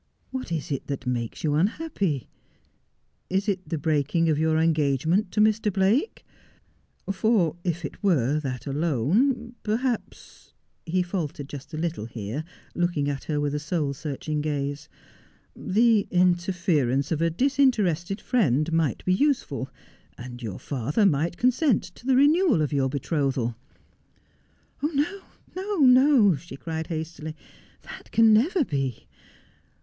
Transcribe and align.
What 0.31 0.51
is 0.51 0.71
it 0.71 0.87
that 0.87 1.05
makes 1.05 1.43
you 1.43 1.53
unhappy 1.53 2.27
1 3.27 3.37
Is 3.37 3.47
it 3.47 3.69
the 3.69 3.77
breaking 3.77 4.29
of 4.29 4.39
your 4.39 4.57
engagement 4.57 5.31
to 5.31 5.39
Mr. 5.39 5.71
Blake 5.71 6.25
1 7.05 7.13
For 7.13 7.55
if 7.63 7.85
it 7.85 8.01
were 8.01 8.39
that 8.39 8.65
alone, 8.65 9.53
perhaps,' 9.61 10.53
he 10.87 11.03
faltered 11.03 11.47
just 11.47 11.71
a 11.75 11.77
little 11.77 12.05
here, 12.05 12.43
looking 12.73 13.09
at 13.11 13.25
her 13.25 13.39
with 13.39 13.53
a 13.53 13.59
soul 13.59 13.93
searching 13.93 14.41
gaze,' 14.41 14.89
the 15.55 16.07
interference 16.09 17.11
of 17.11 17.21
a 17.21 17.29
disinterested 17.29 18.19
friend 18.19 18.73
might 18.73 19.05
be 19.05 19.13
useful, 19.13 19.69
and 20.17 20.41
your 20.41 20.57
father 20.57 21.05
might 21.05 21.37
consent 21.37 21.83
to 21.83 22.07
the 22.07 22.15
renewal 22.15 22.63
of 22.63 22.73
your 22.73 22.89
betrothal 22.89 23.55
''No, 24.81 25.21
no, 25.55 25.75
no,' 25.77 26.35
she 26.37 26.57
cried 26.57 26.87
hastily,' 26.87 27.35
that 27.83 28.11
can 28.11 28.33
never 28.33 28.65
be. 28.65 29.07